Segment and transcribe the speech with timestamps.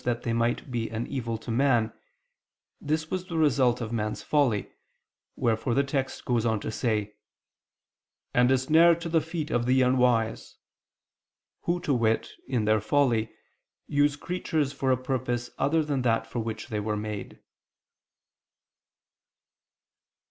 [0.01, 1.93] ];for God did not make the creatures that they might be an evil to man;
[2.81, 4.71] this was the result of man's folly,
[5.35, 7.13] wherefore the text goes on to say,
[8.33, 10.55] "and a snare to the feet of the unwise,"
[11.65, 13.31] who, to wit, in their folly,
[13.85, 17.39] use creatures for a purpose other than that for which they were made.